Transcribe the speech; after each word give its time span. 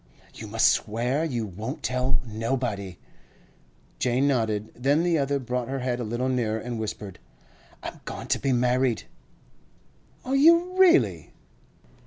'You 0.33 0.47
must 0.47 0.67
swear 0.69 1.23
you 1.23 1.45
won't 1.45 1.83
tell 1.83 2.19
nobody.' 2.25 2.97
Jane 3.99 4.27
nodded. 4.27 4.71
Then 4.73 5.03
the 5.03 5.19
other 5.19 5.37
brought 5.37 5.67
her 5.67 5.81
head 5.81 5.99
a 5.99 6.03
little 6.03 6.27
nearer, 6.27 6.57
and 6.59 6.79
whispered: 6.79 7.19
'I'm 7.83 7.99
goin' 8.05 8.25
to 8.29 8.39
be 8.39 8.51
married!' 8.51 9.03
'Are 10.25 10.35
you 10.35 10.75
really? 10.79 11.33